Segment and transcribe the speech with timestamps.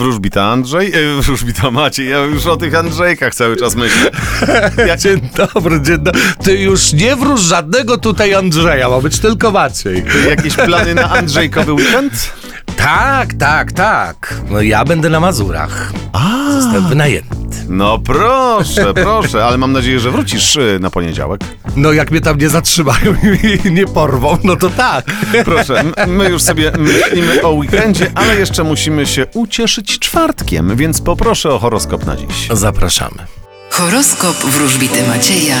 [0.00, 4.10] Wróżbita Andrzej, e, wróżbita Maciej, ja już o tych Andrzejkach cały czas myślę.
[4.88, 6.20] Ja cię, Dzień dobry, dzień dobry.
[6.44, 10.04] Ty już nie wróż żadnego tutaj Andrzeja, ma być tylko Maciej.
[10.28, 12.32] jakieś plany na Andrzejkowy weekend?
[12.76, 14.34] Tak, tak, tak.
[14.50, 15.92] No ja będę na Mazurach.
[16.12, 17.39] A, Jestem wynajęty.
[17.70, 21.40] No proszę, proszę, ale mam nadzieję, że wrócisz e, na poniedziałek.
[21.76, 23.14] No jak mnie tam nie zatrzymają
[23.66, 25.04] i nie porwą, no to tak.
[25.44, 31.00] Proszę, m- my już sobie myślimy o weekendzie, ale jeszcze musimy się ucieszyć czwartkiem, więc
[31.00, 32.48] poproszę o horoskop na dziś.
[32.52, 33.26] Zapraszamy.
[33.70, 35.56] Horoskop wróżbity Macieja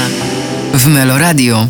[0.74, 1.66] w Meloradio.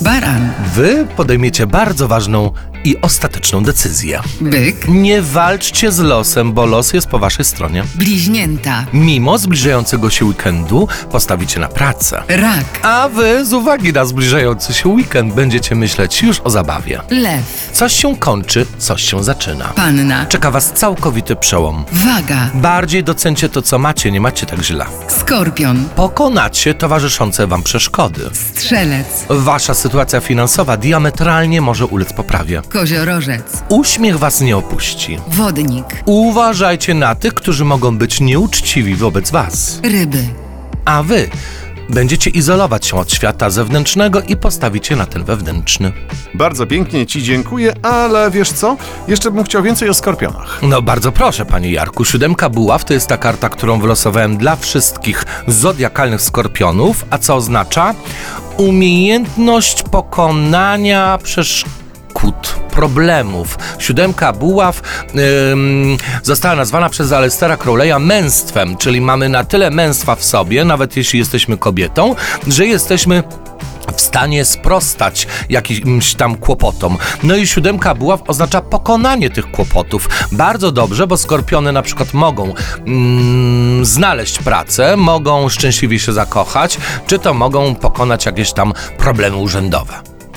[0.00, 2.52] Baran, Wy podejmiecie bardzo ważną
[2.84, 4.20] i ostateczną decyzję.
[4.40, 7.84] byk, Nie walczcie z losem, bo los jest po waszej stronie.
[7.94, 12.22] bliźnięta, Mimo zbliżającego się weekendu postawicie na pracę.
[12.28, 17.00] rak, A wy z uwagi na zbliżający się weekend będziecie myśleć już o zabawie.
[17.10, 19.64] lew, Coś się kończy, coś się zaczyna.
[19.64, 21.84] panna, Czeka was całkowity przełom.
[21.92, 24.86] waga, Bardziej docencie to, co macie, nie macie tak źle.
[25.08, 28.30] skorpion, Pokonacie towarzyszące wam przeszkody.
[28.56, 29.89] strzelec, Wasza sytuacja
[30.20, 32.62] finansowa diametralnie może ulec poprawie.
[32.68, 35.18] koziorożec, Uśmiech was nie opuści.
[35.28, 39.80] wodnik, Uważajcie na tych, którzy mogą być nieuczciwi wobec was.
[39.84, 40.24] ryby,
[40.84, 41.28] A wy
[41.88, 45.92] będziecie izolować się od świata zewnętrznego i postawicie na ten wewnętrzny.
[46.34, 48.76] Bardzo pięknie Ci dziękuję, ale wiesz co?
[49.08, 50.58] Jeszcze bym chciał więcej o skorpionach.
[50.62, 52.04] No bardzo proszę, panie Jarku.
[52.04, 57.94] Siódemka buław to jest ta karta, którą wylosowałem dla wszystkich zodiakalnych skorpionów, a co oznacza?
[58.60, 63.58] Umiejętność pokonania przeszkód, problemów.
[63.78, 64.82] Siódemka buław
[65.52, 70.96] ym, została nazwana przez Alestera Crowley'a męstwem, czyli mamy na tyle męstwa w sobie, nawet
[70.96, 72.14] jeśli jesteśmy kobietą,
[72.46, 73.22] że jesteśmy
[73.92, 76.98] w stanie sprostać jakimś tam kłopotom.
[77.22, 80.08] No i siódemka buław oznacza pokonanie tych kłopotów.
[80.32, 82.54] Bardzo dobrze, bo skorpiony na przykład mogą
[82.86, 89.94] mm, znaleźć pracę, mogą szczęśliwie się zakochać, czy to mogą pokonać jakieś tam problemy urzędowe.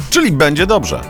[0.10, 1.02] Czyli będzie dobrze.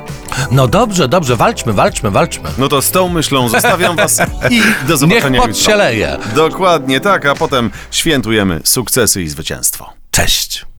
[0.51, 2.49] No dobrze, dobrze, walczmy, walczmy, walczmy.
[2.57, 5.63] No to z tą myślą zostawiam Was i do Niech zobaczenia pot jutro.
[5.71, 6.17] się leje.
[6.35, 9.93] Dokładnie tak, a potem świętujemy sukcesy i zwycięstwo.
[10.11, 10.65] Cześć.